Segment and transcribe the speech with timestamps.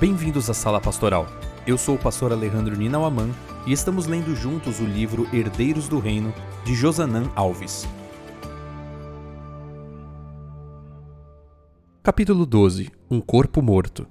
[0.00, 1.26] Bem-vindos à Sala Pastoral.
[1.66, 3.30] Eu sou o pastor Alejandro Ninauaman
[3.66, 6.32] e estamos lendo juntos o livro Herdeiros do Reino,
[6.64, 7.84] de Josanã Alves.
[12.00, 14.06] Capítulo 12 Um corpo morto.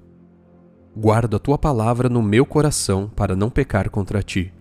[0.93, 4.54] Guardo a tua palavra no meu coração para não pecar contra ti.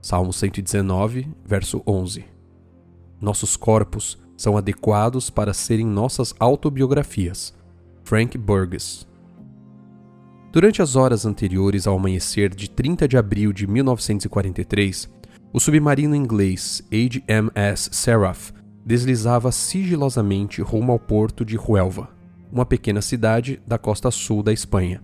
[0.00, 2.24] Salmo 119, verso 11.
[3.20, 7.52] Nossos corpos são adequados para serem nossas autobiografias.
[8.04, 9.07] Frank Burgess.
[10.58, 15.08] Durante as horas anteriores ao amanhecer de 30 de abril de 1943,
[15.52, 18.50] o submarino inglês HMS Seraph
[18.84, 22.08] deslizava sigilosamente rumo ao porto de Huelva,
[22.50, 25.00] uma pequena cidade da costa sul da Espanha.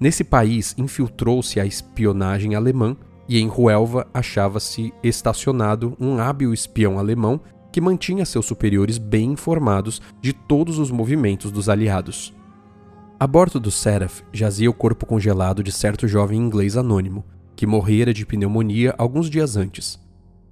[0.00, 2.96] Nesse país infiltrou-se a espionagem alemã
[3.28, 7.38] e em Huelva achava-se estacionado um hábil espião alemão
[7.70, 12.32] que mantinha seus superiores bem informados de todos os movimentos dos aliados.
[13.22, 18.12] A bordo do Seraph jazia o corpo congelado de certo jovem inglês anônimo, que morrera
[18.12, 19.96] de pneumonia alguns dias antes.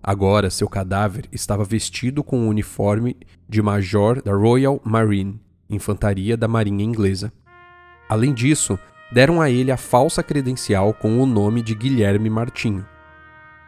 [0.01, 3.17] Agora, seu cadáver estava vestido com o um uniforme
[3.49, 7.33] de major da Royal Marine, infantaria da Marinha Inglesa.
[8.09, 8.79] Além disso,
[9.11, 12.87] deram a ele a falsa credencial com o nome de Guilherme Martinho.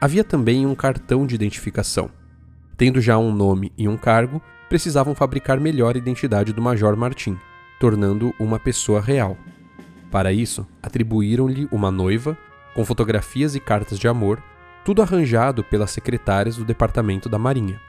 [0.01, 2.09] Havia também um cartão de identificação.
[2.77, 7.37] Tendo já um nome e um cargo, precisavam fabricar melhor a identidade do Major Martim
[7.83, 9.37] tornando uma pessoa real.
[10.09, 12.39] Para isso, atribuíram-lhe uma noiva,
[12.77, 14.41] com fotografias e cartas de amor,
[14.85, 17.81] tudo arranjado pelas secretárias do Departamento da Marinha.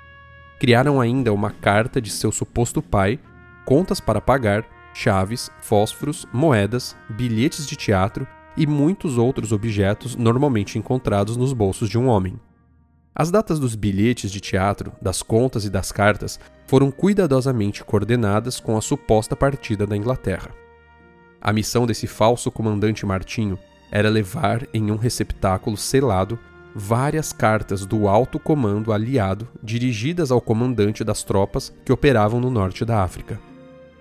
[0.59, 3.19] Criaram ainda uma carta de seu suposto pai,
[3.65, 8.27] contas para pagar, chaves, fósforos, moedas, bilhetes de teatro
[8.57, 12.39] e muitos outros objetos normalmente encontrados nos bolsos de um homem.
[13.13, 18.77] As datas dos bilhetes de teatro, das contas e das cartas foram cuidadosamente coordenadas com
[18.77, 20.51] a suposta partida da Inglaterra.
[21.41, 23.59] A missão desse falso comandante Martinho
[23.91, 26.39] era levar em um receptáculo selado
[26.73, 32.83] várias cartas do alto comando aliado dirigidas ao comandante das tropas que operavam no norte
[32.83, 33.39] da África.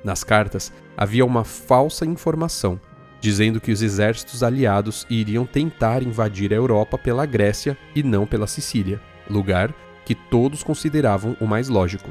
[0.02, 2.80] Nas cartas havia uma falsa informação
[3.22, 8.48] dizendo que os exércitos aliados iriam tentar invadir a Europa pela Grécia e não pela
[8.48, 9.00] Sicília,
[9.30, 9.72] lugar
[10.04, 12.10] que todos consideravam o mais lógico.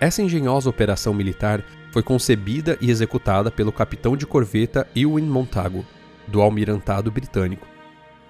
[0.00, 5.84] Essa engenhosa operação militar foi concebida e executada pelo capitão de corveta Ewan Montagu,
[6.26, 7.66] do Almirantado Britânico.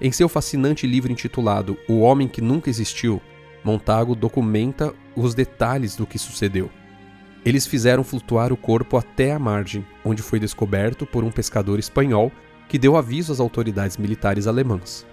[0.01, 3.23] Em seu fascinante livro intitulado O Homem que Nunca Existiu,
[3.65, 6.71] Montagu documenta os detalhes do que sucedeu.
[7.45, 12.31] Eles fizeram flutuar o corpo até a margem, onde foi descoberto por um pescador espanhol
[12.69, 15.07] que deu aviso às autoridades militares alemãs.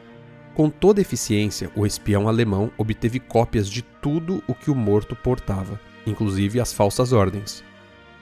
[0.53, 5.79] Com toda eficiência, o espião alemão obteve cópias de tudo o que o morto portava,
[6.05, 7.63] inclusive as falsas ordens.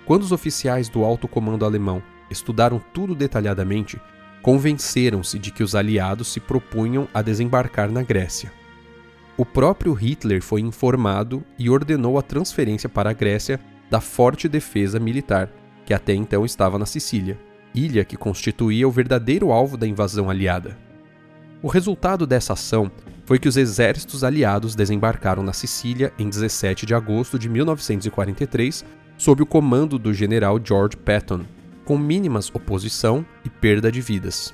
[0.05, 3.99] Quando os oficiais do alto comando alemão estudaram tudo detalhadamente,
[4.41, 8.51] convenceram-se de que os aliados se propunham a desembarcar na Grécia.
[9.37, 14.99] O próprio Hitler foi informado e ordenou a transferência para a Grécia da forte defesa
[14.99, 15.49] militar,
[15.85, 17.39] que até então estava na Sicília,
[17.73, 20.88] ilha que constituía o verdadeiro alvo da invasão aliada.
[21.61, 22.89] O resultado dessa ação
[23.25, 28.85] foi que os exércitos aliados desembarcaram na Sicília em 17 de agosto de 1943,
[29.17, 31.41] sob o comando do general George Patton,
[31.83, 34.53] com mínimas oposição e perda de vidas.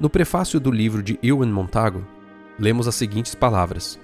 [0.00, 2.06] No prefácio do livro de Ewan Montagu,
[2.58, 4.00] lemos as seguintes palavras: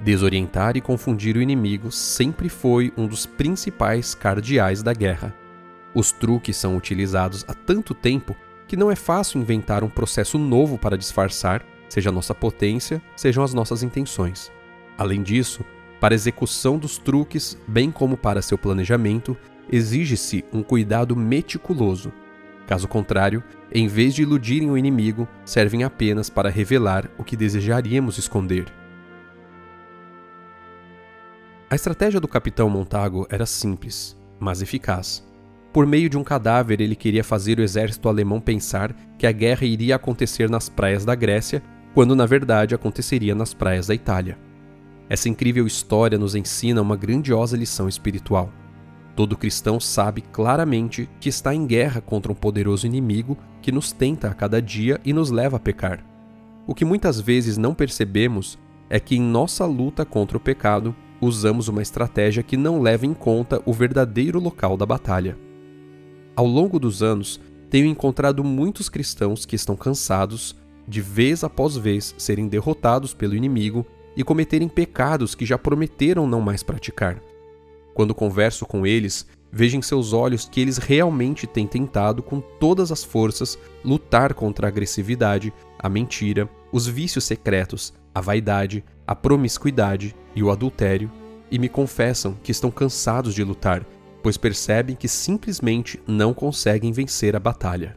[0.00, 5.34] Desorientar e confundir o inimigo sempre foi um dos principais cardeais da guerra.
[5.94, 8.34] Os truques são utilizados há tanto tempo
[8.68, 13.54] que não é fácil inventar um processo novo para disfarçar, seja nossa potência, sejam as
[13.54, 14.52] nossas intenções.
[14.96, 15.64] Além disso,
[15.98, 19.36] para a execução dos truques, bem como para seu planejamento,
[19.72, 22.12] exige-se um cuidado meticuloso.
[22.66, 23.42] Caso contrário,
[23.72, 28.66] em vez de iludirem o inimigo, servem apenas para revelar o que desejaríamos esconder.
[31.70, 35.27] A estratégia do capitão Montago era simples, mas eficaz.
[35.72, 39.66] Por meio de um cadáver, ele queria fazer o exército alemão pensar que a guerra
[39.66, 41.62] iria acontecer nas praias da Grécia,
[41.94, 44.38] quando na verdade aconteceria nas praias da Itália.
[45.08, 48.50] Essa incrível história nos ensina uma grandiosa lição espiritual.
[49.14, 54.28] Todo cristão sabe claramente que está em guerra contra um poderoso inimigo que nos tenta
[54.28, 56.04] a cada dia e nos leva a pecar.
[56.66, 61.68] O que muitas vezes não percebemos é que em nossa luta contra o pecado, usamos
[61.68, 65.36] uma estratégia que não leva em conta o verdadeiro local da batalha.
[66.38, 70.54] Ao longo dos anos, tenho encontrado muitos cristãos que estão cansados
[70.86, 73.84] de vez após vez serem derrotados pelo inimigo
[74.16, 77.20] e cometerem pecados que já prometeram não mais praticar.
[77.92, 82.92] Quando converso com eles, veja em seus olhos que eles realmente têm tentado com todas
[82.92, 90.14] as forças lutar contra a agressividade, a mentira, os vícios secretos, a vaidade, a promiscuidade
[90.36, 91.10] e o adultério,
[91.50, 93.84] e me confessam que estão cansados de lutar,
[94.22, 97.96] pois percebem que simplesmente não conseguem vencer a batalha.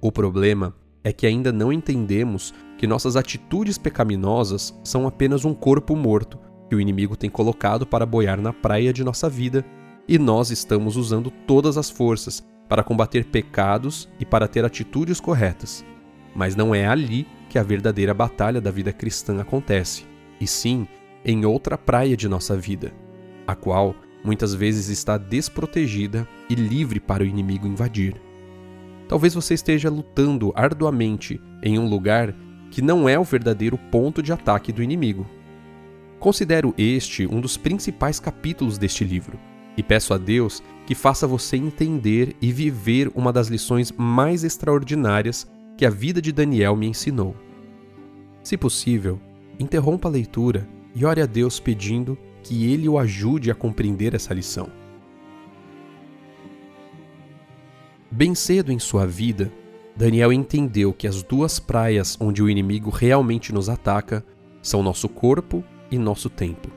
[0.00, 5.94] O problema é que ainda não entendemos que nossas atitudes pecaminosas são apenas um corpo
[5.94, 6.38] morto
[6.68, 9.64] que o inimigo tem colocado para boiar na praia de nossa vida
[10.08, 15.84] e nós estamos usando todas as forças para combater pecados e para ter atitudes corretas.
[16.34, 20.04] Mas não é ali que a verdadeira batalha da vida cristã acontece,
[20.40, 20.88] e sim
[21.24, 22.92] em outra praia de nossa vida,
[23.46, 28.20] a qual muitas vezes está desprotegida e livre para o inimigo invadir.
[29.06, 32.34] Talvez você esteja lutando arduamente em um lugar
[32.70, 35.26] que não é o verdadeiro ponto de ataque do inimigo.
[36.18, 39.38] Considero este um dos principais capítulos deste livro
[39.76, 45.46] e peço a Deus que faça você entender e viver uma das lições mais extraordinárias
[45.76, 47.36] que a vida de Daniel me ensinou.
[48.42, 49.20] Se possível,
[49.58, 54.34] interrompa a leitura e ore a Deus pedindo que ele o ajude a compreender essa
[54.34, 54.68] lição.
[58.10, 59.50] Bem cedo em sua vida,
[59.96, 64.24] Daniel entendeu que as duas praias onde o inimigo realmente nos ataca
[64.62, 66.68] são nosso corpo e nosso tempo.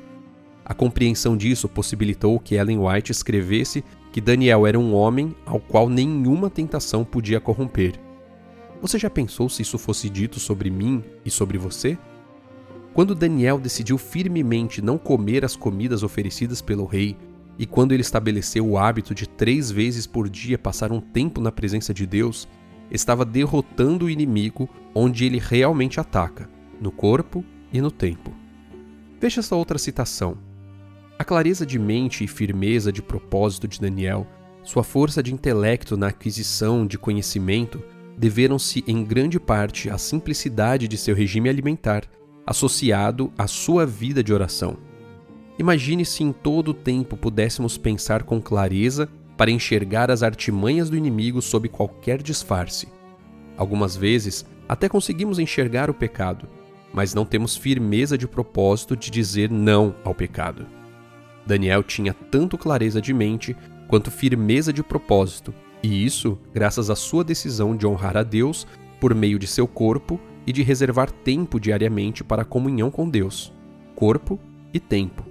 [0.66, 5.90] A compreensão disso possibilitou que Ellen White escrevesse que Daniel era um homem ao qual
[5.90, 8.00] nenhuma tentação podia corromper.
[8.82, 11.98] Você já pensou se isso fosse dito sobre mim e sobre você?
[12.98, 17.16] Quando Daniel decidiu firmemente não comer as comidas oferecidas pelo rei,
[17.56, 21.52] e quando ele estabeleceu o hábito de três vezes por dia passar um tempo na
[21.52, 22.48] presença de Deus,
[22.90, 26.50] estava derrotando o inimigo onde ele realmente ataca,
[26.82, 28.34] no corpo e no tempo.
[29.22, 30.36] Veja essa outra citação.
[31.20, 34.26] A clareza de mente e firmeza de propósito de Daniel,
[34.64, 37.80] sua força de intelecto na aquisição de conhecimento,
[38.18, 42.10] deveram-se em grande parte à simplicidade de seu regime alimentar,
[42.48, 44.78] associado à sua vida de oração.
[45.60, 50.96] Imagine se em todo o tempo pudéssemos pensar com clareza para enxergar as artimanhas do
[50.96, 52.88] inimigo sob qualquer disfarce.
[53.58, 56.48] Algumas vezes até conseguimos enxergar o pecado,
[56.94, 60.66] mas não temos firmeza de propósito de dizer não ao pecado.
[61.46, 63.56] Daniel tinha tanto clareza de mente
[63.88, 65.54] quanto firmeza de propósito,
[65.84, 68.66] e isso graças à sua decisão de honrar a Deus
[69.00, 73.54] por meio de seu corpo e de reservar tempo diariamente para a comunhão com Deus.
[73.94, 74.40] Corpo
[74.74, 75.26] e tempo.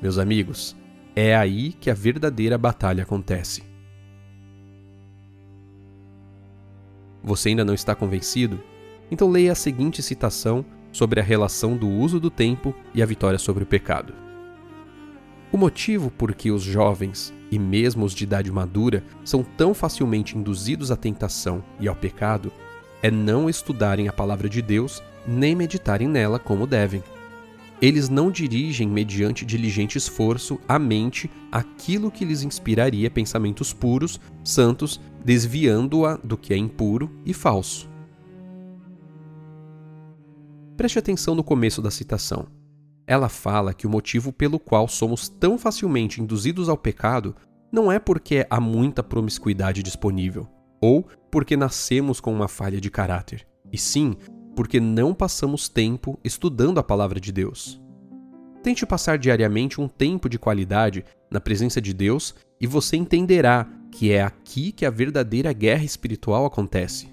[0.00, 0.74] Meus amigos,
[1.14, 3.62] é aí que a verdadeira batalha acontece.
[7.22, 8.58] Você ainda não está convencido?
[9.10, 13.38] Então leia a seguinte citação sobre a relação do uso do tempo e a vitória
[13.38, 14.14] sobre o pecado.
[15.52, 20.36] O motivo por que os jovens, e mesmo os de idade madura, são tão facilmente
[20.36, 22.50] induzidos à tentação e ao pecado
[23.02, 27.02] é não estudarem a palavra de Deus nem meditarem nela como devem.
[27.80, 35.00] Eles não dirigem mediante diligente esforço a mente aquilo que lhes inspiraria pensamentos puros, santos,
[35.24, 37.90] desviando-a do que é impuro e falso.
[40.76, 42.46] Preste atenção no começo da citação.
[43.04, 47.34] Ela fala que o motivo pelo qual somos tão facilmente induzidos ao pecado
[47.70, 50.48] não é porque há muita promiscuidade disponível,
[50.82, 54.16] ou porque nascemos com uma falha de caráter, e sim
[54.56, 57.80] porque não passamos tempo estudando a palavra de Deus.
[58.62, 64.12] Tente passar diariamente um tempo de qualidade na presença de Deus e você entenderá que
[64.12, 67.08] é aqui que a verdadeira guerra espiritual acontece.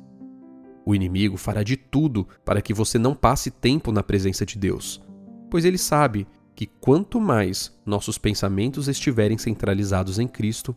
[0.86, 5.02] O inimigo fará de tudo para que você não passe tempo na presença de Deus,
[5.50, 10.76] pois ele sabe que quanto mais nossos pensamentos estiverem centralizados em Cristo,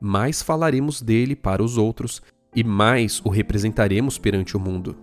[0.00, 2.22] mais falaremos dele para os outros
[2.54, 4.96] e mais o representaremos perante o mundo.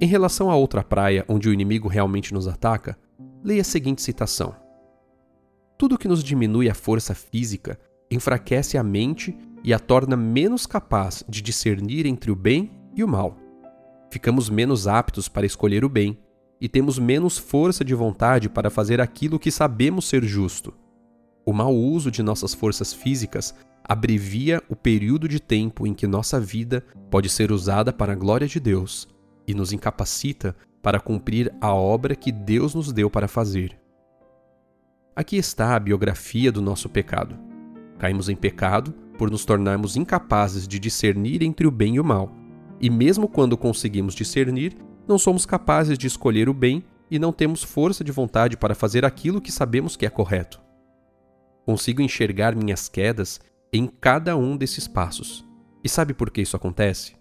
[0.00, 2.98] Em relação a outra praia onde o inimigo realmente nos ataca,
[3.42, 4.54] leia a seguinte citação:
[5.78, 7.78] Tudo que nos diminui a força física
[8.10, 13.08] enfraquece a mente e a torna menos capaz de discernir entre o bem e o
[13.08, 13.36] mal.
[14.10, 16.18] Ficamos menos aptos para escolher o bem
[16.60, 20.74] e temos menos força de vontade para fazer aquilo que sabemos ser justo.
[21.44, 23.54] O mau uso de nossas forças físicas
[23.88, 28.48] abrevia o período de tempo em que nossa vida pode ser usada para a glória
[28.48, 29.08] de Deus
[29.46, 33.78] e nos incapacita para cumprir a obra que Deus nos deu para fazer.
[35.14, 37.38] Aqui está a biografia do nosso pecado.
[37.98, 42.34] Caímos em pecado por nos tornarmos incapazes de discernir entre o bem e o mal,
[42.80, 44.76] e mesmo quando conseguimos discernir,
[45.08, 49.04] não somos capazes de escolher o bem e não temos força de vontade para fazer
[49.04, 50.60] aquilo que sabemos que é correto.
[51.64, 53.40] Consigo enxergar minhas quedas
[53.76, 55.46] em cada um desses passos.
[55.82, 57.14] E sabe por que isso acontece?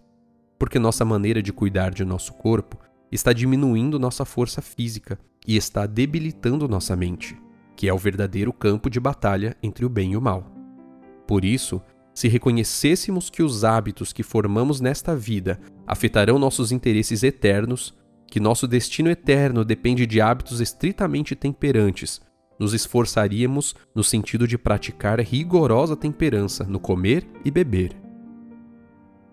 [0.58, 2.80] Porque nossa maneira de cuidar de nosso corpo
[3.12, 7.38] está diminuindo nossa força física e está debilitando nossa mente,
[7.76, 10.52] que é o verdadeiro campo de batalha entre o bem e o mal.
[11.28, 11.82] Por isso,
[12.14, 17.94] se reconhecêssemos que os hábitos que formamos nesta vida afetarão nossos interesses eternos,
[18.28, 22.22] que nosso destino eterno depende de hábitos estritamente temperantes,
[22.60, 27.92] nos esforçaríamos no sentido de praticar rigorosa temperança no comer e beber.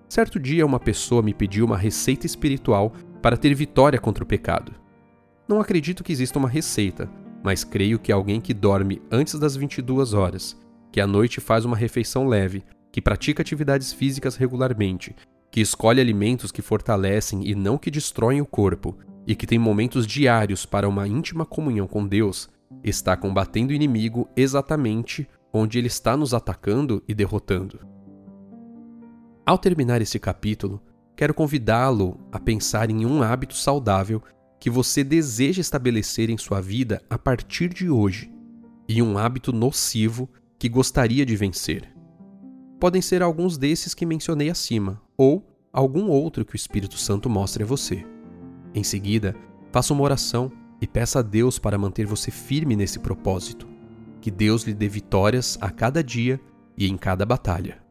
[0.09, 4.73] Certo dia, uma pessoa me pediu uma receita espiritual para ter vitória contra o pecado.
[5.49, 7.11] Não acredito que exista uma receita,
[7.43, 10.57] mas creio que alguém que dorme antes das 22 horas,
[10.93, 12.62] que à noite faz uma refeição leve,
[12.93, 15.17] que pratica atividades físicas regularmente,
[15.50, 20.07] que escolhe alimentos que fortalecem e não que destroem o corpo, e que tem momentos
[20.07, 22.49] diários para uma íntima comunhão com Deus,
[22.83, 27.81] está combatendo o inimigo exatamente onde ele está nos atacando e derrotando.
[29.45, 30.81] Ao terminar esse capítulo,
[31.17, 34.23] quero convidá-lo a pensar em um hábito saudável
[34.59, 38.33] que você deseja estabelecer em sua vida a partir de hoje
[38.88, 41.93] e um hábito nocivo que gostaria de vencer.
[42.79, 47.64] Podem ser alguns desses que mencionei acima ou algum outro que o Espírito Santo mostre
[47.64, 48.07] a você.
[48.75, 49.35] Em seguida,
[49.73, 50.52] faça uma oração
[50.83, 53.69] e peça a Deus para manter você firme nesse propósito.
[54.21, 56.41] Que Deus lhe dê vitórias a cada dia
[56.77, 57.82] e em cada batalha.